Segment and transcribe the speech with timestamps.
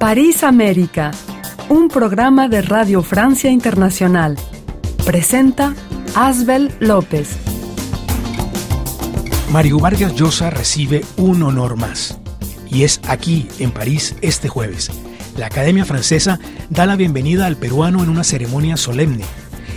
[0.00, 1.10] París América,
[1.68, 4.38] un programa de Radio Francia Internacional.
[5.04, 5.74] Presenta
[6.14, 7.36] Asbel López.
[9.52, 12.18] Mario Vargas Llosa recibe un honor más.
[12.70, 14.90] Y es aquí, en París, este jueves.
[15.36, 16.40] La Academia Francesa
[16.70, 19.24] da la bienvenida al peruano en una ceremonia solemne.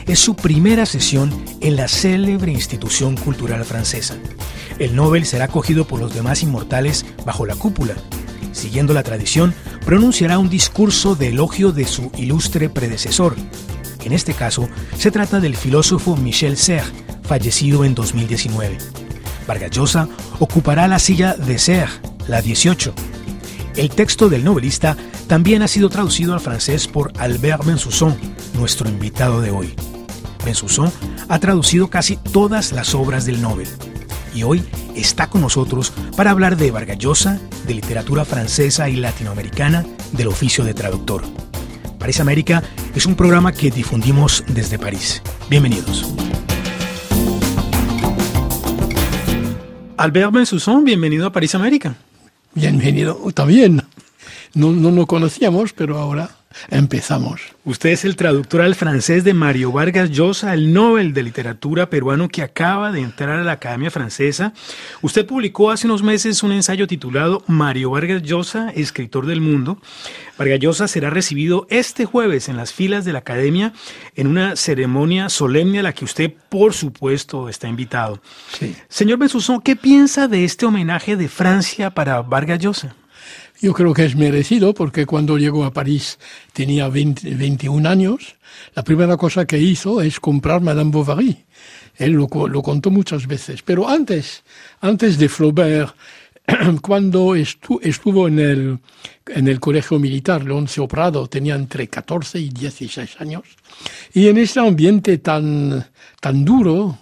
[0.08, 4.16] Es su primera sesión en la célebre institución cultural francesa.
[4.80, 7.96] El Nobel será acogido por los demás inmortales bajo la cúpula.
[8.54, 9.54] Siguiendo la tradición,
[9.86, 13.36] pronunciará un discurso de elogio de su ilustre predecesor.
[14.06, 16.94] En este caso, se trata del filósofo Michel Serres,
[17.24, 18.78] fallecido en 2019.
[19.48, 20.08] Vargas Llosa
[20.40, 22.94] ocupará la silla de Serres, la 18.
[23.76, 24.96] El texto del novelista
[25.28, 28.16] también ha sido traducido al francés por Albert Bensousson,
[28.54, 29.74] nuestro invitado de hoy.
[30.46, 30.92] Bensousson
[31.28, 33.68] ha traducido casi todas las obras del Nobel
[34.36, 34.64] y hoy
[34.96, 40.64] está con nosotros para hablar de Vargas Llosa, de literatura francesa y latinoamericana, del oficio
[40.64, 41.24] de traductor.
[42.00, 42.64] París América
[42.96, 45.22] es un programa que difundimos desde París.
[45.50, 46.14] Bienvenidos.
[49.98, 51.96] Albert Bensousson, bienvenido a París América.
[52.54, 53.82] Bienvenido también.
[54.54, 56.30] No, no nos conocíamos, pero ahora
[56.70, 57.42] empezamos.
[57.66, 62.28] Usted es el traductor al francés de Mario Vargas Llosa, el Nobel de Literatura peruano
[62.28, 64.54] que acaba de entrar a la Academia Francesa.
[65.02, 69.80] Usted publicó hace unos meses un ensayo titulado Mario Vargas Llosa, escritor del mundo.
[70.38, 73.74] Vargas Llosa será recibido este jueves en las filas de la Academia
[74.16, 78.22] en una ceremonia solemne a la que usted, por supuesto, está invitado.
[78.60, 78.76] Sí.
[78.90, 82.96] Señor Bensusson, ¿qué piensa de este homenaje de Francia para Vargas Llosa?
[83.64, 86.20] Yo creo que es merecido porque cuando llegó a París
[86.52, 88.36] tenía 20, 21 años.
[88.76, 91.46] La primera cosa que hizo es comprar Madame Bovary.
[91.96, 93.62] Él lo, lo contó muchas veces.
[93.64, 94.44] Pero antes,
[94.82, 95.96] antes de Flaubert,
[96.82, 98.80] cuando estu, estuvo en el,
[99.28, 103.44] en el colegio militar, Leoncio Prado, tenía entre 14 y 16 años.
[104.14, 105.86] Y en ese ambiente tan,
[106.20, 106.98] tan duro,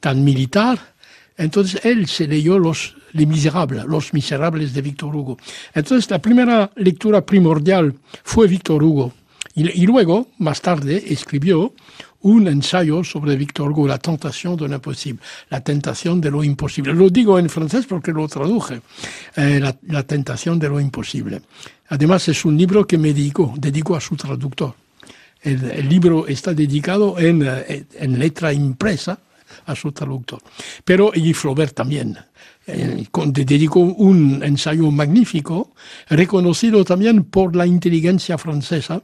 [0.00, 0.94] tan militar,
[1.36, 5.36] entonces él se leyó los Les Miserables, Los Miserables de Víctor Hugo.
[5.74, 9.12] Entonces la primera lectura primordial fue Víctor Hugo.
[9.54, 11.74] Y, y, luego, más tarde, escribió
[12.22, 16.94] un ensayo sobre Víctor Hugo, La tentación de lo imposible, la tentación de lo imposible.
[16.94, 18.80] Lo digo en francés porque lo traduje,
[19.36, 21.42] eh, la, la, tentación de lo imposible.
[21.88, 24.74] Además es un libro que me dedicó, dedicó a su traductor.
[25.42, 29.18] El, el libro está dedicado en, eh, en letra impresa,
[29.66, 30.40] a su traductor.
[30.84, 32.16] Pero, y Flaubert también,
[32.72, 33.06] eh,
[33.44, 35.72] dedicó un ensayo magnífico,
[36.08, 39.02] reconocido también por la inteligencia francesa,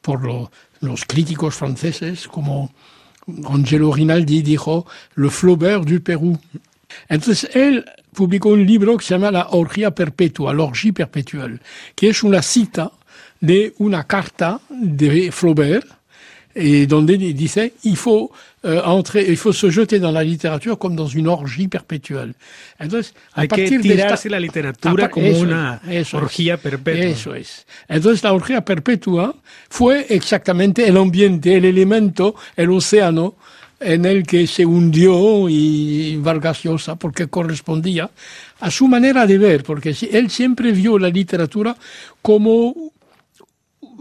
[0.00, 2.72] por lo, los críticos franceses, como
[3.46, 4.86] Angelo Rinaldi dijo,
[5.16, 6.38] le Flaubert du Perú.
[7.08, 11.60] Entonces, él publicó un libro que se llama La orgía perpetua, l'orgie perpetuelle,
[11.94, 12.92] que es cita
[13.40, 15.86] de una carta de Flaubert,
[16.54, 18.30] et donde dice il faut
[18.64, 22.34] euh, entrer, il faut se jeter dans la literature comme dans une orgie perpétuelle.
[22.80, 27.04] Entonces, a Hay partir que tirarse de la literatura como eso, una eso orgía perpetua.
[27.04, 27.66] Eso es.
[27.88, 29.34] Entonces, la orgía perpetua
[29.68, 33.34] fue exactamente el ambiente, el elemento, el océano
[33.80, 38.10] en el que se hundió y Vargas Llosa, porque correspondía
[38.60, 41.76] a su manera de ver, porque él siempre vio la literatura
[42.22, 42.92] como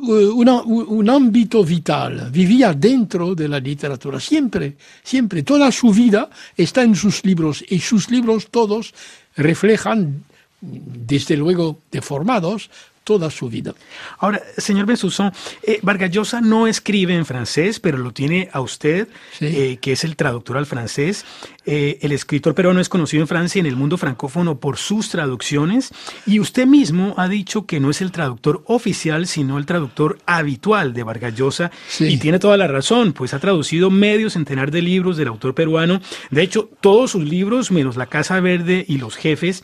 [0.04, 6.84] una, un ámbito vital, vivía dentro de la literatura, siempre, siempre, toda su vida está
[6.84, 8.94] en sus libros y sus libros todos
[9.36, 10.24] reflejan,
[10.62, 12.70] desde luego deformados,
[13.04, 13.74] toda su vida.
[14.20, 15.32] Ahora, señor Bensusson,
[15.64, 19.46] eh, Vargas Llosa no escribe en francés, pero lo tiene a usted, sí.
[19.46, 21.26] eh, que es el traductor al francés.
[21.66, 25.10] Eh, el escritor peruano es conocido en Francia y en el mundo francófono por sus
[25.10, 25.92] traducciones.
[26.26, 30.94] Y usted mismo ha dicho que no es el traductor oficial, sino el traductor habitual
[30.94, 31.72] de Vargas Llosa.
[31.88, 32.06] Sí.
[32.06, 36.02] Y tiene toda la razón, pues ha traducido medio centenar de libros del autor peruano.
[36.32, 39.64] De hecho, todos sus libros, menos La Casa Verde y Los Jefes,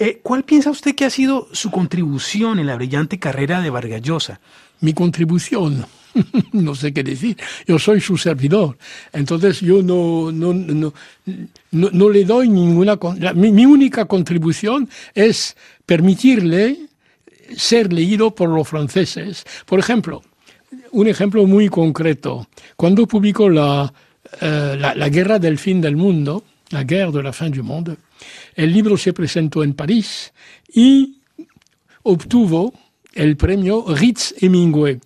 [0.00, 4.00] eh, ¿Cuál piensa usted que ha sido su contribución en la brillante carrera de Vargas
[4.00, 4.40] Llosa?
[4.80, 5.84] Mi contribución,
[6.52, 7.36] no sé qué decir.
[7.66, 8.78] Yo soy su servidor.
[9.12, 10.94] Entonces yo no, no, no,
[11.26, 12.98] no, no le doy ninguna...
[13.34, 15.54] Mi, mi, única contribución es
[15.84, 16.78] permitirle
[17.54, 19.44] ser leído por los franceses.
[19.66, 20.22] Por ejemplo,
[20.92, 22.48] un ejemplo muy concreto.
[22.74, 24.46] Cuando publicó la, uh,
[24.78, 27.98] la, la Guerra del Fin del Mundo, la Guerre de la Fin du Monde,
[28.54, 30.32] el libro se presentó en París
[30.72, 31.18] y
[32.02, 32.72] obtuvo
[33.14, 35.00] el premio Ritz Hemingway.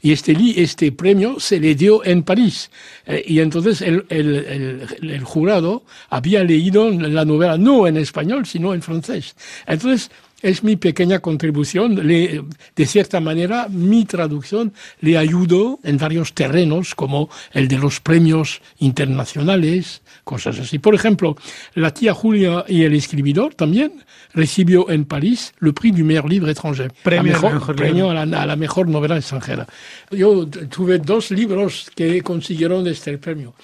[0.00, 2.70] Y este, este premio se le dio en París.
[3.08, 8.44] Eh, y entonces el, el, el, el, jurado había leído la novela no en español,
[8.44, 9.34] sino en francés.
[9.66, 10.10] Entonces,
[10.42, 11.96] es mi pequeña contribución.
[11.96, 18.60] de cierta manera, mi traducción le ayudó en varios terrenos, como el de los premios
[18.78, 20.78] internacionales, cosas así.
[20.78, 21.36] Por ejemplo,
[21.74, 26.52] la tía Julia y el escribidor también recibió en París el Prix du meilleur livre
[26.52, 27.40] étranger, premio,
[27.74, 29.66] premio a, la, mejor novela extranjera.
[30.10, 33.54] Yo tuve dos libros que consiguieron este premio.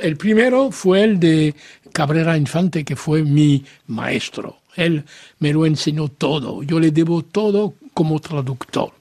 [0.00, 1.54] El primero fue el de
[1.92, 4.58] Cabrera Infante, que fue mi maestro.
[4.76, 5.04] Él
[5.38, 6.62] me lo enseñó todo.
[6.62, 8.92] Yo le debo todo como traductor.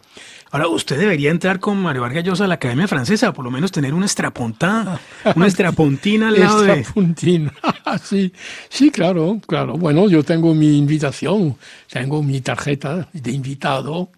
[0.52, 3.74] Ahora, usted debería entrar con Mario Vargas Llosa a la Academia Francesa, por lo menos
[3.74, 5.02] tener una estrapontada,
[5.36, 7.54] una estrapontina al lado Estrapontina,
[8.02, 8.32] sí,
[8.70, 9.74] sí, claro, claro.
[9.74, 11.58] Bueno, yo tengo mi invitación,
[11.92, 14.12] tengo mi tarjeta de invitado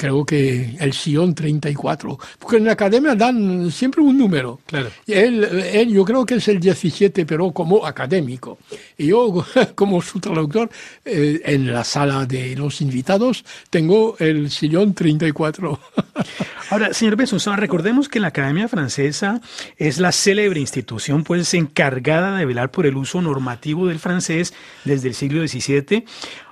[0.00, 4.58] creo que el Sion 34, porque en la academia dan siempre un número.
[4.64, 4.88] Claro.
[5.06, 8.56] Él, él, yo creo que es el 17, pero como académico.
[8.96, 9.44] Y yo,
[9.74, 10.70] como su traductor,
[11.04, 15.78] eh, en la sala de los invitados, tengo el Sion 34.
[16.70, 19.42] Ahora, señor Besson, recordemos que la Academia Francesa
[19.76, 24.54] es la célebre institución pues encargada de velar por el uso normativo del francés
[24.86, 26.06] desde el siglo XVII.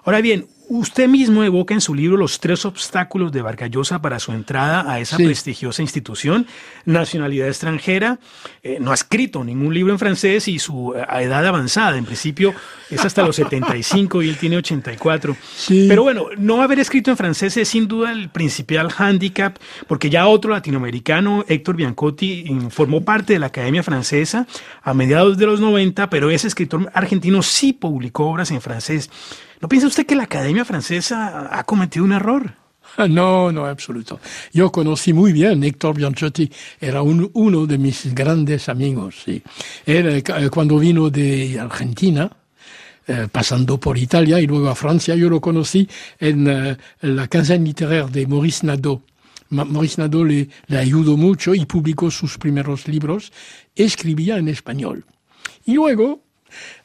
[0.04, 4.32] Ahora bien, Usted mismo evoca en su libro los tres obstáculos de Vargallosa para su
[4.32, 6.46] entrada a esa prestigiosa institución,
[6.84, 8.18] nacionalidad extranjera,
[8.62, 12.52] eh, no ha escrito ningún libro en francés y su eh, edad avanzada, en principio
[12.90, 15.36] es hasta los 75 y él tiene 84.
[15.68, 19.56] Pero bueno, no haber escrito en francés es sin duda el principal hándicap,
[19.86, 24.46] porque ya otro latinoamericano, Héctor Biancotti, formó parte de la Academia Francesa
[24.82, 29.08] a mediados de los 90, pero ese escritor argentino sí publicó obras en francés.
[29.60, 32.54] ¿No piensa usted que la Academia Francesa ha cometido un error?
[33.08, 34.20] No, no, absoluto.
[34.52, 36.50] Yo conocí muy bien Héctor Bianchotti,
[36.80, 39.22] era uno de mis grandes amigos.
[39.24, 39.42] Sí.
[39.86, 42.30] Él, eh, cuando vino de Argentina,
[43.06, 45.88] eh, pasando por Italia y luego a Francia, yo lo conocí
[46.18, 49.02] en eh, la casa literaria de Maurice Nadeau.
[49.50, 53.32] Maurice Nadeau le ayudó mucho y publicó sus primeros libros.
[53.74, 55.04] Escribía en español.
[55.64, 56.20] Y luego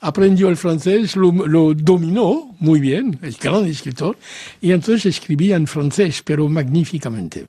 [0.01, 4.18] aprendió el francés, lo, dominó muy bien, es gran escritor,
[4.62, 7.48] y entonces escribía en francés, pero magníficamente.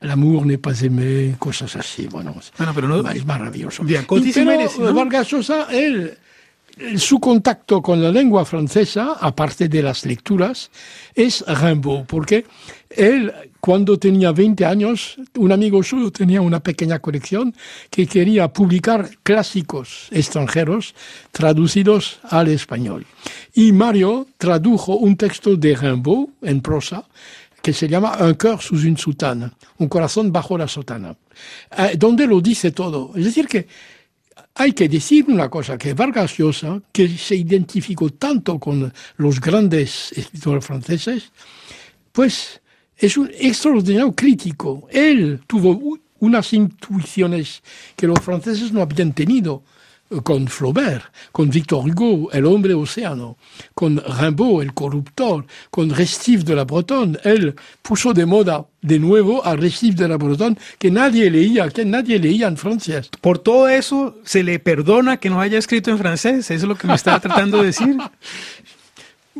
[0.00, 2.32] L'amour n'est pas aimé, cosas así, bueno,
[2.72, 3.82] pero no, es maravilloso.
[3.82, 6.16] Bien, pero Vargas Llosa, él
[6.96, 10.70] su contacto con la lengua francesa, aparte de las lecturas,
[11.14, 12.46] es Rimbaud, porque
[12.90, 13.32] él,
[13.68, 17.54] cuando tenía 20 años, un amigo suyo tenía una pequeña colección
[17.90, 20.94] que quería publicar clásicos extranjeros
[21.32, 23.04] traducidos al español.
[23.52, 27.04] Y Mario tradujo un texto de Rimbaud en prosa
[27.60, 31.14] que se llama Un cœur sous une soutane, un corazón bajo la sotana,
[31.76, 33.12] eh, donde lo dice todo.
[33.16, 33.68] Es decir, que
[34.54, 40.10] hay que decir una cosa, que Vargas Llosa, que se identificó tanto con los grandes
[40.12, 41.30] escritores franceses,
[42.12, 42.62] pues
[42.98, 44.88] es un extraordinario crítico.
[44.90, 47.62] Él tuvo unas intuiciones
[47.96, 49.62] que los franceses no habían tenido
[50.22, 53.36] con Flaubert, con Victor Hugo, el hombre océano,
[53.74, 57.18] con Rimbaud, el corruptor, con Restif de la Bretonne.
[57.24, 61.84] Él puso de moda de nuevo a Restif de la Bretonne, que nadie leía, que
[61.84, 63.10] nadie leía en francés.
[63.20, 66.50] Por todo eso, ¿se le perdona que no haya escrito en francés?
[66.50, 67.96] ¿Es lo que me está tratando de decir?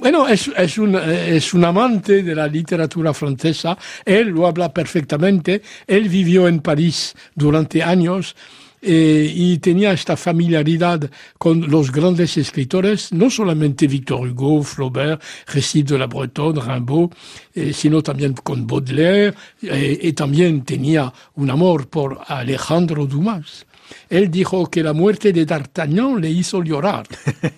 [0.00, 5.60] Bueno, es, es, un, es un amante de la literatura francesa, él lo habla perfectamente,
[5.86, 8.36] él vivió en París durante años,
[8.80, 15.88] eh, y tenía esta familiaridad con los grandes escritores, no solamente Victor Hugo, Flaubert, Récit
[15.88, 17.10] de la Bretonne, Rimbaud,
[17.54, 23.66] eh, sino también con Baudelaire, eh, y también tenía un amor por Alejandro Dumas.
[24.08, 27.06] Él dijo que la muerte de D'Artagnan le hizo llorar.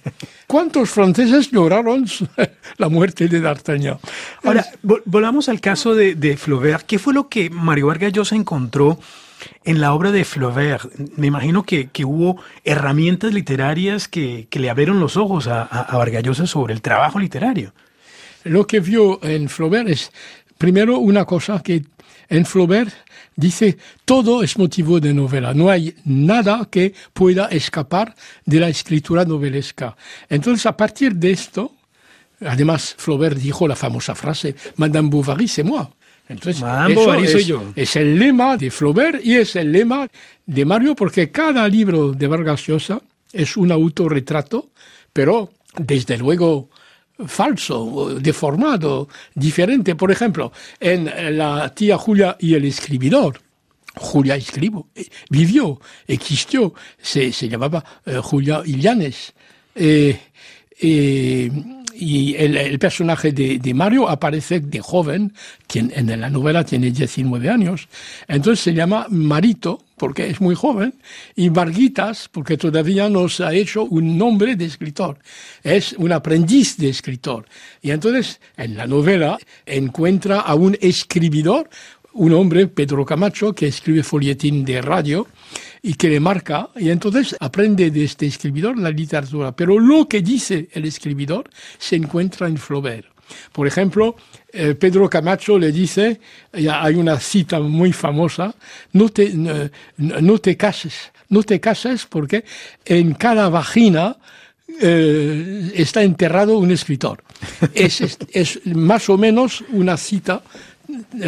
[0.47, 2.07] ¿Cuántos franceses lloraron
[2.79, 3.99] la muerte de D'Artagnan?
[4.45, 6.87] Ahora, volvamos al caso de, de Flaubert.
[6.87, 8.99] ¿Qué fue lo que Mario Vargas Llosa encontró
[9.65, 15.17] en la obra de Flaubert, me imagino que, hubo herramientas literarias que, le abrieron los
[15.17, 17.73] ojos a, a, sobre el trabajo literario.
[18.45, 20.13] Lo que vio en Flaubert es,
[20.59, 21.85] primero, una cosa que
[22.31, 22.95] en Flaubert
[23.37, 28.15] dice, todo es motivo de novela, no hay nada que pueda escapar
[28.47, 29.97] de la escritura novelesca.
[30.29, 31.73] Entonces, a partir de esto,
[32.41, 35.91] además, Flaubert dijo la famosa frase, Madame Bovary, c'est moi.
[36.29, 36.63] Entonces,
[37.75, 40.07] es, el lema de Flaubert y es el lema
[40.47, 44.71] de Mario, porque cada libro de Vargas Llosa es un autorretrato,
[45.13, 46.71] pero desde luego
[47.27, 49.95] falso, deformado, diferente.
[49.95, 53.41] Por ejemplo, en La tía Julia y el escribidor,
[53.97, 59.33] Julia escribo, eh, vivió, existió, se, llamaba eh, Julia Ilianes.
[59.75, 60.19] Eh,
[62.01, 65.35] y el, personaje de, Mario aparece de joven,
[65.67, 67.89] quien en la novela tiene 19 años.
[68.27, 70.95] Entonces se llama Marito, porque es muy joven,
[71.37, 75.19] y Varguitas, porque todavía no se ha hecho un nombre de escritor.
[75.63, 77.47] Es un aprendiz de escritor.
[77.83, 81.69] Y entonces, en la novela, encuentra a un escribidor,
[82.15, 85.27] un hombre, Pedro Camacho, que escribe folletín de radio,
[85.83, 89.53] y que le marca, y entonces aprende de este escribidor la literatura.
[89.53, 91.49] Pero lo que dice el escribidor
[91.79, 93.07] se encuentra en Flaubert.
[93.53, 94.17] Por ejemplo,
[94.53, 96.21] eh, Pedro Camacho le dice,
[96.53, 98.55] hay una cita muy famosa,
[98.93, 99.33] no te,
[99.97, 102.45] no, te cases, no te cases porque
[102.85, 104.17] en cada vagina
[104.81, 107.23] eh, está enterrado un escritor.
[107.75, 110.43] Es, es, más o menos una cita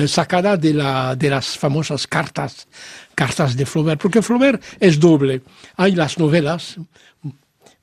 [0.06, 2.66] sacada de, la, de las famosas cartas
[3.14, 5.42] cartas de Flaubert, porque Flaubert es doble.
[5.76, 6.76] Hay las novelas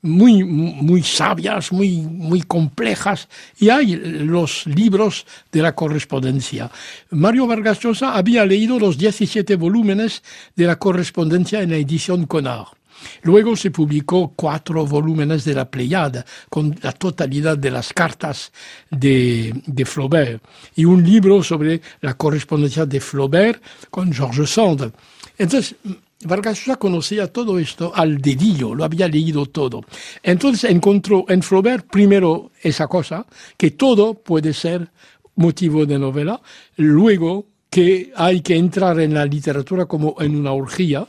[0.02, 6.70] muy, muy sabias, muy, muy complejas, y hay los libros de la correspondencia.
[7.10, 10.22] Mario Vargas Llosa había leído los 17 volúmenes
[10.56, 12.79] de la correspondencia en la edición Conard.
[13.22, 18.52] Luego se publicó cuatro volúmenes de la Pleiade con la totalidad de las cartas
[18.90, 20.42] de, de, Flaubert
[20.76, 24.92] y un libro sobre la correspondencia de Flaubert con Georges Sand.
[25.38, 25.76] Entonces,
[26.22, 29.82] Vargas ya conocía todo esto al dedillo, lo había leído todo.
[30.22, 33.24] Entonces encontró en Flaubert primero esa cosa,
[33.56, 34.90] que todo puede ser
[35.36, 36.42] motivo de novela,
[36.76, 41.06] luego que hay que entrar en la literatura como en una orgía,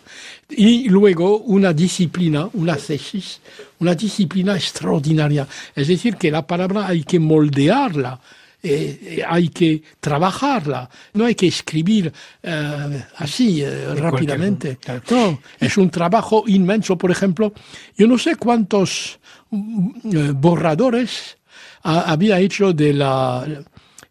[0.48, 3.41] y luego una disciplina, una tesis,
[3.80, 5.48] una disciplina extraordinaria.
[5.75, 8.20] Es decir, que la palabra hay que moldearla
[8.63, 12.13] eh, eh, hay que trabajarla, no hay que escribir
[12.44, 13.65] eh, así
[13.96, 14.77] rápidamente.
[15.10, 16.96] No, es un trabajo inmenso.
[16.96, 17.53] Por ejemplo,
[17.98, 21.38] yo no sé cuántos mm, borradores
[21.82, 23.48] había hecho de la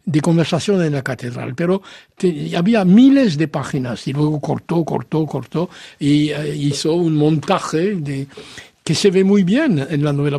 [0.04, 1.82] de conversación en la catedral, pero
[2.56, 8.26] había miles de páginas y luego cortó, cortó, cortó y hizo un montaje de,
[8.90, 10.38] que se ve muy bien en la novela.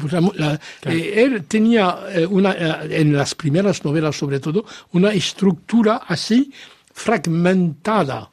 [0.85, 6.51] Eh, él tenía eh, una, eh, en las primeras novelas sobre todo, una estructura así
[6.93, 8.29] fragmentada.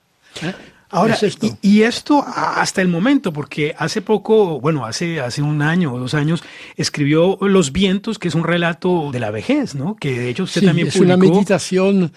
[0.91, 1.19] Ahora,
[1.61, 6.15] Y, esto hasta el momento, porque hace poco, bueno, hace, hace un año o dos
[6.15, 6.43] años,
[6.77, 9.97] escribió Los vientos, que es un relato de la vejez, ¿no?
[9.97, 12.13] Que de hecho usted también es una meditación,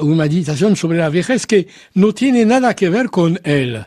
[0.00, 3.86] una meditación sobre la vejez que no tiene nada que ver con él.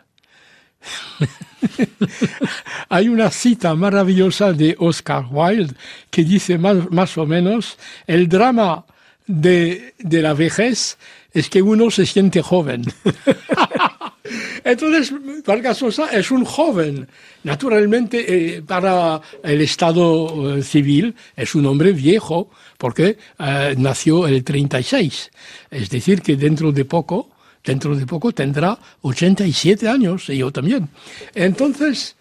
[2.89, 5.73] Hay una cita maravillosa de Oscar Wilde
[6.09, 7.77] que dice más, o menos,
[8.07, 8.85] el drama
[9.27, 10.97] de, de la vejez
[11.39, 12.83] es que uno se siente joven.
[14.63, 15.13] Entonces,
[15.45, 17.07] Vargas Sosa es un joven.
[17.43, 24.43] Naturalmente, eh, para el Estado eh, civil es un hombre viejo, porque eh, nació el
[24.43, 25.31] 36.
[25.71, 27.29] Es decir, que dentro de poco
[27.63, 30.89] dentro de poco tendrá 87 años, y yo también.
[31.35, 32.15] Entonces,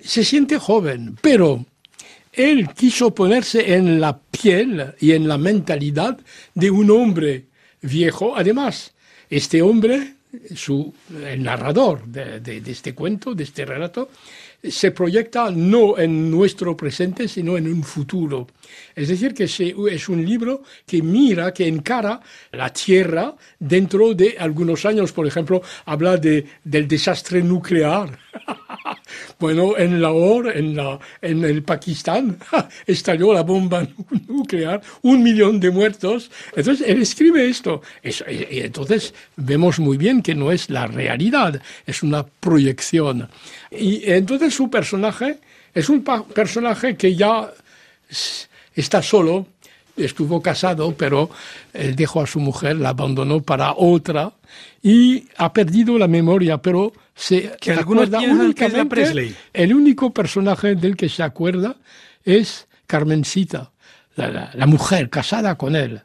[0.00, 1.64] se siente joven, pero
[2.32, 6.18] él quiso ponerse en la piel y en la mentalidad
[6.54, 7.45] de un hombre
[7.86, 8.36] viejo.
[8.36, 8.92] Además,
[9.30, 10.14] este hombre,
[10.54, 10.92] su,
[11.24, 14.10] el narrador de este cuento, de este relato,
[14.62, 18.46] se proyecta no en nuestro presente, sino en un futuro.
[18.94, 22.20] Es decir, que es un libro que mira, que encara
[22.52, 25.12] la Tierra dentro de algunos años.
[25.12, 28.18] Por ejemplo, habla de, del desastre nuclear.
[29.38, 32.38] bueno, en Lahore, en, la, en el Pakistán,
[32.86, 33.86] estalló la bomba
[34.28, 36.30] nuclear, un millón de muertos.
[36.54, 37.82] Entonces, él escribe esto.
[38.02, 43.28] y entonces, vemos muy bien que no es la realidad, es una proyección.
[43.70, 45.38] Y entonces su personaje
[45.74, 47.52] es un personaje que ya
[48.74, 49.46] está solo,
[49.96, 51.30] estuvo casado, pero
[51.72, 54.32] él dejó a su mujer, la abandonó para otra
[54.82, 59.34] y ha perdido la memoria, pero se que acuerda únicamente.
[59.52, 61.76] El único personaje del que se acuerda
[62.24, 63.70] es Carmencita,
[64.16, 66.02] la mujer casada con él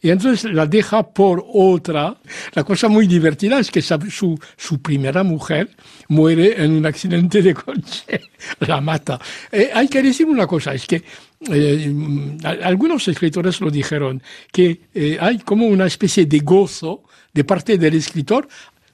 [0.00, 2.16] y entonces la deja por otra.
[2.54, 5.70] La cosa muy divertida es que su, su primera mujer
[6.08, 8.20] muere en un accidente de coche,
[8.60, 9.20] la mata.
[9.50, 11.02] Eh, hay que decir una cosa, es que
[11.50, 14.22] eh, algunos escritores lo dijeron,
[14.52, 18.48] que eh, hay como una especie de gozo de parte del escritor,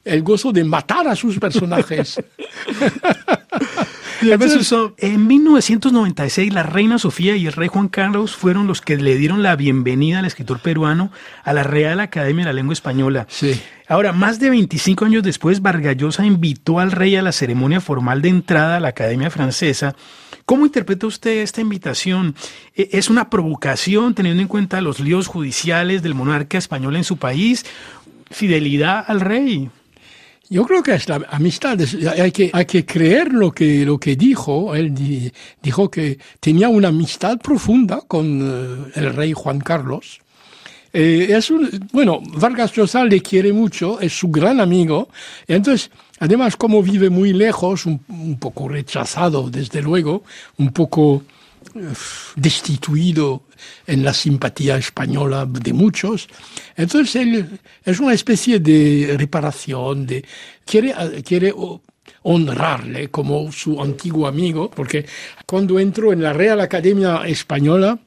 [0.05, 2.17] el gozo de matar a sus personajes.
[4.99, 9.43] en 1996, la reina Sofía y el rey Juan Carlos fueron los que le dieron
[9.43, 11.11] la bienvenida al escritor peruano
[11.43, 13.27] a la Real Academia de la Lengua Española.
[13.29, 13.61] Sí.
[13.89, 18.31] Ahora, más de 25 años después, Vargallosa invitó al rey a la ceremonia formal de
[18.31, 19.95] entrada a la Academia Francesa
[20.45, 22.35] ¿Cómo interpreta usted esta invitación?
[22.75, 27.17] ¿E-, ¿Es una provocación teniendo en cuenta los líos judiciales del monarca español en su
[27.17, 27.65] país?
[28.31, 29.71] ¿Fidelidad al rey?
[30.55, 31.77] Yo creo que es la amistad,
[32.17, 34.77] hay, que, hay que creer lo que, lo que dijo.
[34.77, 34.95] Él
[35.61, 40.21] dijo que tenía una amistad profunda con eh, el rey Juan Carlos.
[40.93, 45.09] Eh, es un, bueno, Vargas Llosa le quiere mucho, es su gran amigo.
[45.49, 47.99] Entonces, además, como vive muy lejos, un,
[48.39, 50.23] poco rechazado, desde luego,
[50.59, 51.25] un poco
[52.37, 53.45] destituido
[53.87, 56.29] en la simpatía española de muchos.
[56.77, 60.25] Entonces él es una especie de reparación, de
[60.65, 60.95] quiere,
[61.25, 61.55] quiere
[62.23, 65.07] honrarle como su antiguo amigo, porque
[65.47, 67.99] cuando entró en la Real Academia Española,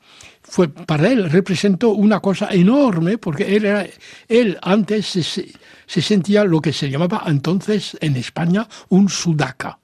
[0.50, 3.86] fue para él representó una cosa enorme porque él, era,
[4.30, 9.80] él antes se, se, sentía lo que se llamaba entonces en España un sudaca.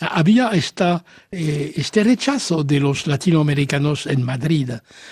[0.00, 4.70] Había esta, eh, este rechazo de los latinoamericanos en Madrid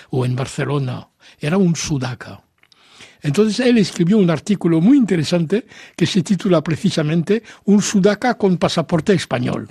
[0.09, 1.07] o en Barcelona.
[1.39, 2.41] Era un sudaca.
[3.21, 5.65] Entonces él escribió un artículo muy interesante
[5.95, 9.67] que se titula precisamente Un sudaca con pasaporte español.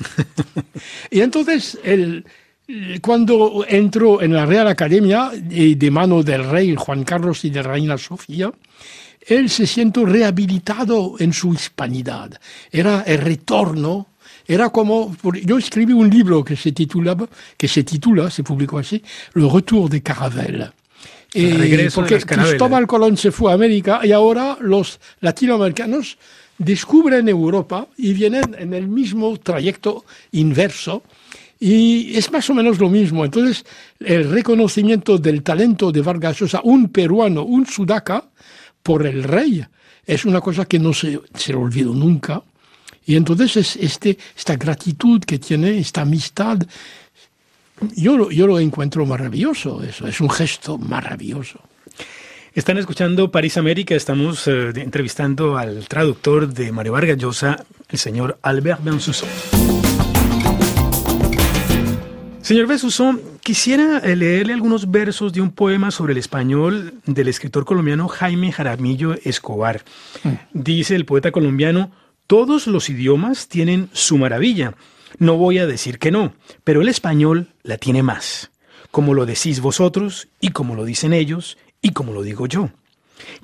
[1.11, 2.25] y entonces él,
[3.01, 7.97] cuando entró en la Real Academia de mano del rey Juan Carlos y de Reina
[7.97, 8.53] Sofía,
[9.27, 12.39] él se siente rehabilitado en su hispanidad.
[12.71, 14.09] Era el retorno,
[14.49, 15.15] era como,
[15.45, 17.15] yo escribí un libro que se titula,
[17.57, 19.03] que se titula, se publicó así,
[19.35, 20.71] Le Retour de Caravelle.
[21.35, 26.17] Y porque Cristóbal Colón se fue a América y ahora los latinoamericanos
[26.57, 31.03] descubren Europa y vienen en el mismo trayecto inverso
[31.61, 33.27] y es más o menos lo mismo.
[33.27, 33.67] Entonces,
[34.01, 38.25] el reconocimiento del talento de Vargas Llosa, un peruano, un sudaca,
[38.83, 39.63] por el rey,
[40.07, 42.43] es una cosa que no se, se olvidó nunca.
[43.09, 46.59] Y entonces es este, esta gratitud que tiene, esta amistad,
[47.97, 51.59] yo, yo lo encuentro maravilloso, eso es un gesto maravilloso.
[52.53, 58.39] Están escuchando París América, estamos eh, entrevistando al traductor de Mario Vargas Llosa, el señor
[58.43, 59.29] Albert Bensusson.
[62.43, 67.65] Señor Besusón, quisiera eh, leerle algunos versos de un poema sobre el español del escritor
[67.65, 69.83] colombiano Jaime Jaramillo Escobar.
[70.25, 70.29] Mm.
[70.53, 71.91] Dice el poeta colombiano,
[72.29, 74.75] todos los idiomas tienen su maravilla.
[75.19, 78.51] No voy a decir que no, pero el español la tiene más,
[78.91, 82.71] como lo decís vosotros y como lo dicen ellos y como lo digo yo.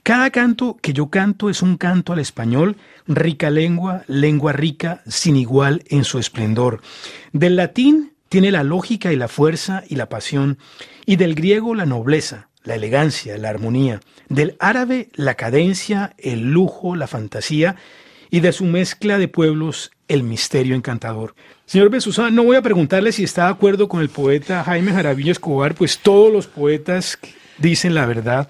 [0.02, 2.76] Cada canto que yo canto es un canto al español,
[3.08, 6.82] rica lengua, lengua rica, sin igual en su esplendor.
[7.32, 10.58] Del latín tiene la lógica y la fuerza y la pasión,
[11.06, 16.96] y del griego la nobleza, la elegancia, la armonía, del árabe la cadencia, el lujo,
[16.96, 17.76] la fantasía,
[18.34, 21.36] y de su mezcla de pueblos el misterio encantador.
[21.66, 25.30] Señor Besusa, no voy a preguntarle si está de acuerdo con el poeta Jaime Jaravillo
[25.30, 27.16] Escobar, pues todos los poetas
[27.58, 28.48] dicen la verdad.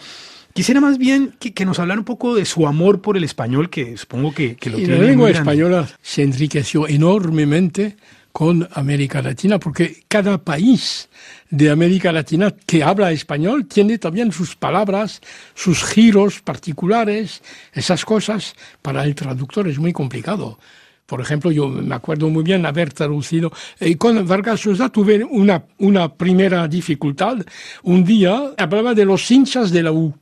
[0.55, 3.95] Quisiera más bien que, nos hablara un poco de su amor por el español, que
[3.99, 4.97] supongo que, lo tiene.
[4.97, 7.99] La lengua española se enriqueció enormemente
[8.33, 11.11] con América Latina, porque cada país
[11.57, 15.21] de América Latina que habla español tiene también sus palabras,
[15.55, 20.59] sus giros particulares, esas cosas para el traductor es muy complicado.
[21.07, 25.65] Por ejemplo, yo me acuerdo muy bien haber traducido, eh, con Vargas Llosa tuve una,
[25.79, 27.37] una primera dificultad.
[27.83, 30.13] Un día hablaba de los hinchas de la U.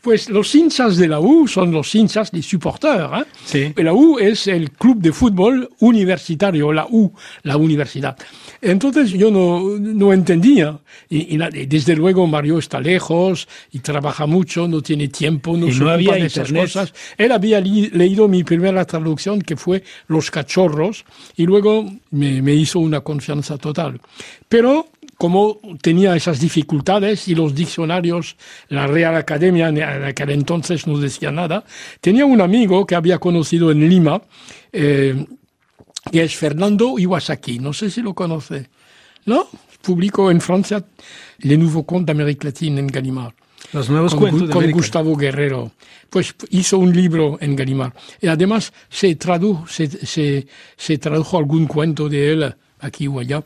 [0.00, 3.10] Pues los hinchas de la U son los hinchas de supporters.
[3.12, 3.24] ¿eh?
[3.44, 3.82] Sí.
[3.82, 8.16] La U es el club de fútbol universitario, la U, la universidad.
[8.60, 10.78] Entonces yo no, no entendía.
[11.08, 16.14] Y, desde luego Mario está lejos y trabaja mucho, no tiene tiempo, no, se había
[16.14, 16.92] de esas cosas.
[17.16, 21.04] Él había leído mi primera traducción que fue Los cachorros
[21.36, 24.00] y luego me, me hizo una confianza total.
[24.48, 24.88] Pero
[25.20, 28.36] como tenía esas dificultades y los diccionarios,
[28.70, 31.62] la Real Academia en aquel entonces no decía nada,
[32.00, 34.22] tenía un amigo que había conocido en Lima,
[34.72, 35.26] eh,
[36.10, 38.70] que es Fernando Iwasaki, no sé si lo conoce,
[39.26, 39.46] ¿no?
[39.82, 40.82] Publicó en Francia
[41.40, 43.34] Le Nouveau Conte d'Amérique Latine en Gallimard.
[43.74, 45.70] Los nuevos con, cuentos de con Gustavo Guerrero.
[46.08, 47.92] Pues hizo un libro en Gallimard.
[48.22, 50.46] Y además se tradujo, se, se,
[50.78, 53.42] se tradujo algún cuento de él aquí o allá.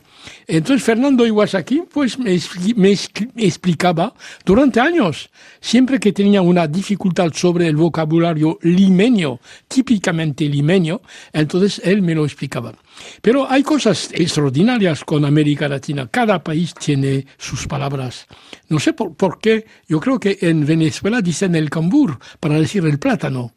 [0.47, 2.39] Entonces Fernando Iwasaki pues me,
[2.75, 11.01] me, explicaba durante años, siempre que tenía una dificultad sobre el vocabulario limeño, típicamente limeño,
[11.33, 12.73] entonces él me lo explicaba.
[13.21, 16.07] Pero hay cosas extraordinarias con América Latina.
[16.07, 18.27] Cada país tiene sus palabras.
[18.69, 19.65] No sé por, por qué.
[19.87, 23.53] Yo creo que en Venezuela dicen el cambur para decir el plátano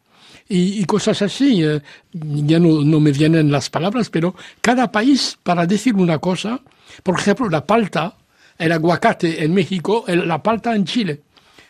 [0.48, 1.62] y, cosas así.
[1.62, 1.80] Eh,
[2.12, 6.60] ya no, me vienen las palabras, pero cada país, para decir una cosa,
[7.02, 8.16] Por ejemplo, la palta,
[8.56, 11.20] el aguacate en México, la palta en Chile.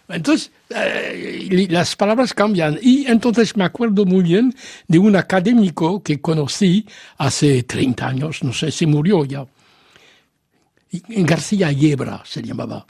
[0.09, 2.79] Entonces, eh, las palabras cambian.
[2.81, 4.55] Y entonces me acuerdo muy bien
[4.87, 6.87] de un académico que conocí
[7.19, 9.45] hace 30 años, no sé si murió ya.
[11.09, 12.87] García Yebra se llamaba.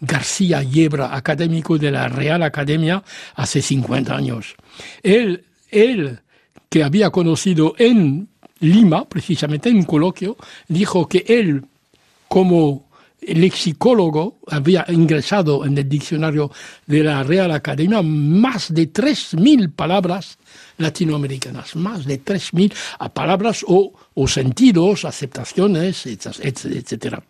[0.00, 3.02] García Yebra, académico de la Real Academia
[3.34, 4.54] hace 50 años.
[5.02, 6.20] Él, él
[6.68, 8.28] que había conocido en
[8.60, 11.64] Lima, precisamente en un coloquio, dijo que él,
[12.26, 12.88] como
[13.20, 16.50] lexicólogo, había ingresado en el diccionario
[16.86, 20.38] de la Real Academia más de 3.000 palabras
[20.78, 22.72] latinoamericanas, más de 3.000
[23.12, 27.20] palabras o, o, sentidos, aceptaciones, etc.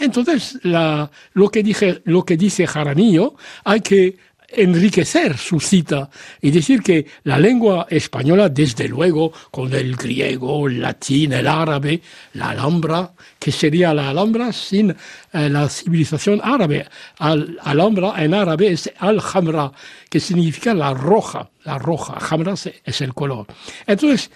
[0.00, 3.34] Entonces, la, lo, que dije, lo que dice Jaramillo,
[3.64, 4.16] hay que
[4.52, 6.10] enriquecer su cita
[6.40, 12.00] y decir que la lengua española, desde luego, con el griego, el latín, el árabe,
[12.34, 16.86] la alhambra, que sería la alhambra sin eh, la civilización árabe.
[17.18, 19.70] Al, alhambra en árabe es al-hamra,
[20.08, 23.46] que significa la roja, la roja, hamra es el color.
[23.86, 24.30] Entonces,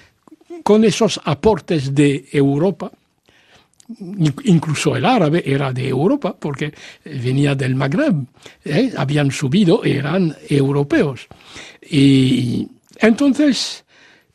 [0.62, 2.92] con esos aportes de Europa,
[4.44, 6.72] incluso el árabe era de Europa porque
[7.04, 8.14] venía del Magreb,
[8.64, 8.92] ¿eh?
[8.96, 11.26] habían subido, eran europeos.
[11.82, 13.84] Y entonces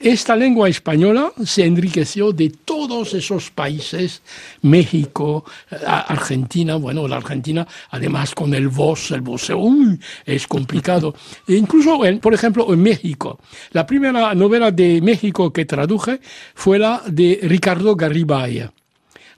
[0.02, 4.22] esta lengua española se enriqueció de todos esos países,
[4.62, 5.44] México,
[5.86, 11.14] Argentina, bueno, la Argentina, además con el voz, el voz, uy, es complicado.
[11.46, 13.40] E incluso, por ejemplo, en México,
[13.74, 16.22] la primera novela de México que traduje
[16.56, 18.70] fue la de Ricardo Garibay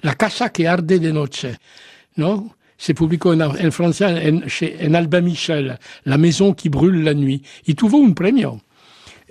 [0.01, 1.57] la casa que arde de noche,
[2.15, 2.57] ¿no?
[2.77, 7.75] Se publicó en, Francia en, en Albin Michel, La maison qui brûle la nuit, y
[7.75, 8.61] tuvo un premio.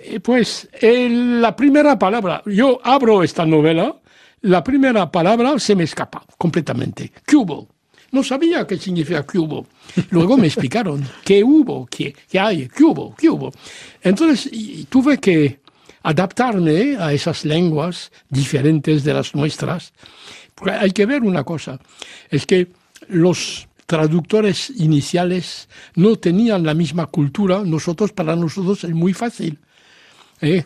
[0.09, 3.95] Y pues la primera palabra, yo abro esta novela,
[4.41, 7.11] la primera palabra se me escapa completamente.
[7.25, 7.67] ¿Qué hubo?
[8.11, 9.67] No sabía qué significa que hubo.
[10.09, 13.51] Luego me explicaron qué hubo, qué, qué hay, qué hubo, qué hubo.
[14.01, 14.49] Entonces
[14.89, 15.59] tuve que
[16.03, 19.93] adaptarme a esas lenguas diferentes de las nuestras
[20.65, 21.79] hay que ver una cosa,
[22.29, 22.67] es que
[23.07, 29.57] los traductores iniciales no tenían la misma cultura, nosotros, para nosotros es muy fácil.
[30.39, 30.63] ¿eh?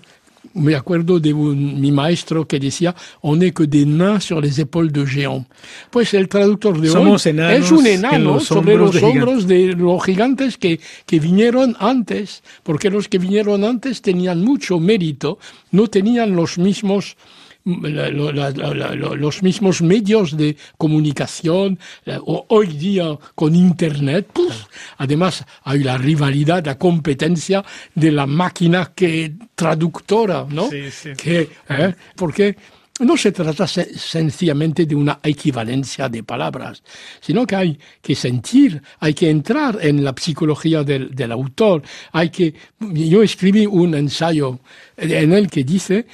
[0.53, 4.93] Me acuerdo de mi maestro que decía, on n'est que des nains sur les épaules
[4.93, 5.47] de géants.
[5.89, 10.79] Pues el traductor de hoy es un enano sobre los hombros de los gigantes que,
[11.08, 15.39] que vinieron antes, porque los que vinieron antes tenían mucho mérito,
[15.71, 17.17] no tenían los mismos
[17.65, 21.80] los mismos medios de comunicación,
[22.25, 29.34] hoy día con Internet, pues, además hay la rivalidad, la competencia de la máquina que
[29.56, 30.69] traductora, ¿no?
[30.69, 31.13] Sí, sí.
[31.17, 31.95] Que, ¿eh?
[32.15, 32.56] Porque
[32.99, 36.82] no se trata sencillamente de una equivalencia de palabras,
[37.19, 41.82] sino que hay que sentir, hay que entrar en la psicología del, del autor,
[42.13, 42.54] hay que...
[42.80, 44.60] Yo escribí un ensayo
[44.95, 46.06] en el que dice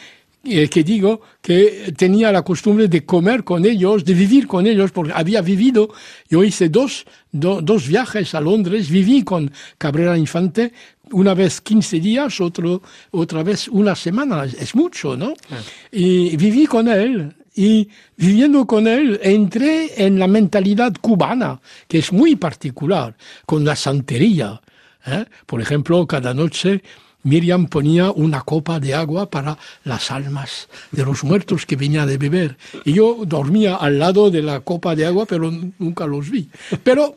[0.44, 5.14] que digo que tenía la costumbre de comer con ellos, de vivir con ellos, porque
[5.14, 5.90] había vivido,
[6.30, 10.74] yo hice dos, dos viajes a Londres, viví con Cabrera Infante,
[11.12, 15.34] una vez 15 días, otro, otra vez una semana, es mucho, ¿no?
[15.52, 15.60] Ah.
[15.92, 22.12] Y viví con él, y viviendo con él entré en la mentalidad cubana, que es
[22.12, 24.62] muy particular, con la santería.
[25.06, 25.26] ¿eh?
[25.46, 26.82] Por ejemplo, cada noche
[27.24, 32.18] Miriam ponía una copa de agua para las almas de los muertos que venían de
[32.18, 32.58] beber.
[32.86, 36.50] Y yo dormía al lado de la copa de agua, pero nunca los vi.
[36.84, 37.16] Pero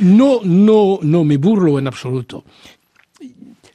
[0.00, 2.44] no, no, no me burlo en absoluto.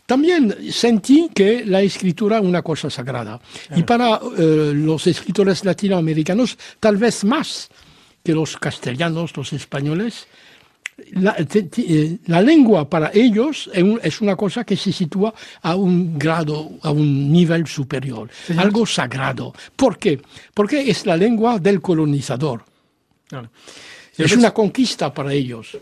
[0.05, 3.39] También sentí que la escritura es una cosa sagrada.
[3.75, 7.69] Y para eh, los escritores latinoamericanos, tal vez más
[8.23, 10.27] que los castellanos, los españoles,
[10.97, 16.91] eh, la, lengua para ellos es una cosa que se sitúa a un grado, a
[16.91, 19.53] un nivel superior, algo sagrado.
[19.75, 20.21] ¿Por qué?
[20.53, 22.63] Porque es la lengua del colonizador.
[24.17, 25.77] Es una conquista para ellos.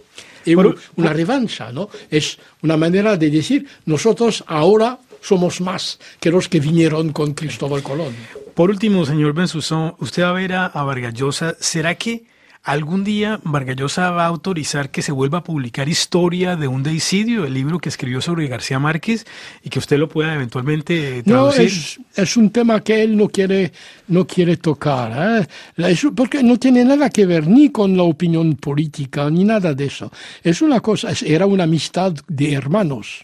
[0.45, 1.89] Y una revancha, ¿no?
[2.09, 7.83] Es una manera de decir, nosotros ahora somos más que los que vinieron con Cristóbal
[7.83, 8.13] Colón.
[8.53, 12.25] Por último, señor Bensusson, usted va a ver a, a Vargallosa, ¿será que
[12.65, 17.43] ¿Algún día Vargallosa va a autorizar que se vuelva a publicar Historia de un deicidio,
[17.43, 19.25] el libro que escribió sobre García Márquez,
[19.63, 21.99] y que usted lo pueda eventualmente traducir?
[22.07, 23.73] No, es, un tema que él no quiere,
[24.07, 25.45] no quiere tocar,
[25.77, 25.95] ¿eh?
[26.15, 30.09] porque no tiene nada que ver ni con la opinión política, ni nada de eso.
[30.41, 33.23] Es una cosa, era una amistad de hermanos.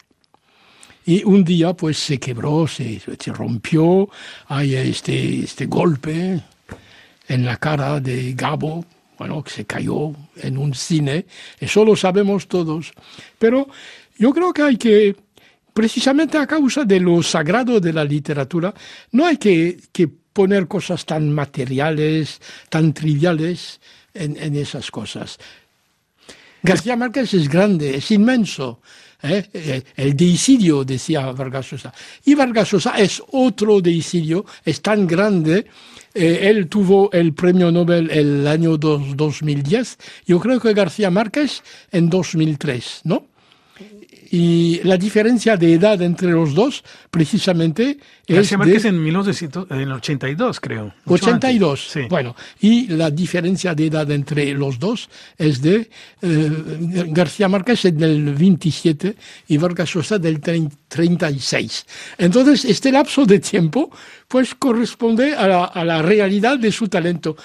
[1.06, 4.10] Y un día pues se quebró, se, se rompió,
[4.49, 6.41] hay este, este golpe,
[7.30, 8.84] en la cara de Gabo,
[9.19, 11.25] bueno, que se cayó en un cine,
[11.60, 12.93] eso lo sabemos todos.
[13.38, 13.67] Pero
[14.17, 15.15] yo creo que hay que,
[15.73, 18.73] precisamente a causa de lo sagrado de la literatura,
[19.12, 19.77] no hay que,
[20.32, 23.82] poner cosas tan materiales, tan triviales
[24.13, 25.38] en, en esas cosas.
[26.63, 28.79] García Márquez es grande, es inmenso,
[29.21, 29.49] ¿eh?
[29.53, 31.93] Eh, el deicidio, decía Vargas Llosa.
[32.25, 35.65] Y Vargas Llosa es otro deicidio, es tan grande.
[36.13, 39.98] Eh, él tuvo el premio Nobel el año 2010.
[40.26, 43.29] Yo creo que García Márquez en 2003, ¿no?
[44.32, 48.58] Y la diferencia de edad entre los dos, precisamente, es.
[48.58, 50.94] Márquez en 1982, creo.
[51.06, 52.02] 82, sí.
[52.10, 52.36] bueno.
[52.60, 55.89] Y la diferencia de edad entre los dos es de
[56.22, 56.52] eh,
[57.08, 59.15] García Márquez es del 27
[59.48, 61.86] y Vargas Llosa del 36.
[62.18, 63.89] Entonces, este lapso de tiempo,
[64.28, 67.36] pues corresponde a la, a la realidad de su talento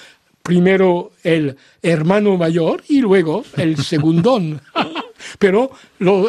[0.45, 4.61] primero el hermano mayor y luego el segundón.
[5.39, 5.71] Pero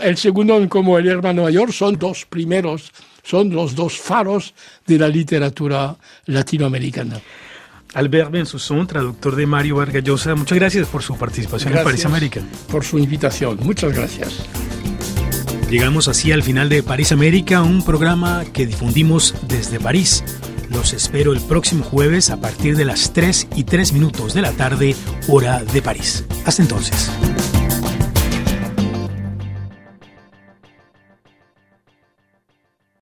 [0.03, 4.55] el segundo como el hermano mayor son dos primeros, son los dos faros
[4.87, 7.21] de la literatura latinoamericana.
[7.95, 12.43] Albert Bensusson, traductor de Mario Vargas Llosa, muchas gracias por su participación en París América.
[12.71, 14.45] Por su invitación, muchas gracias.
[15.71, 20.23] Llegamos así al final de París América, un programa que difundimos desde París.
[20.71, 24.53] Los espero el próximo jueves a partir de las 3 y 3 minutos de la
[24.53, 24.95] tarde,
[25.29, 26.25] hora de París.
[26.45, 27.11] Hasta entonces.